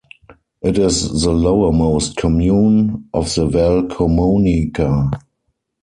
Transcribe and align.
It 0.63 0.79
is 0.79 1.21
the 1.23 1.29
lowermost 1.29 2.15
commune 2.15 3.07
of 3.13 3.35
the 3.35 3.45
Val 3.45 3.83
Camonica. 3.83 5.11